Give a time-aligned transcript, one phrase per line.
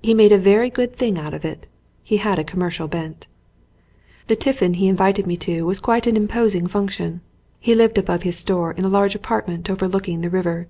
[0.00, 1.66] He made a very good thing out of it.
[2.02, 3.26] He had a commercial bent.
[4.26, 7.20] The tiffin he invited me to was quite an impos ing function.
[7.58, 10.66] He lived above his store in a large apartment overlooking the river.